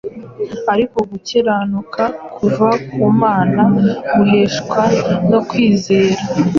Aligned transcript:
ariko 0.73 0.97
gukiranuka 1.09 2.03
kuva 2.35 2.69
ku 2.89 2.99
Mana 3.21 3.61
guheshwa 4.13 4.81
no 5.31 5.39
kwizera: 5.49 6.17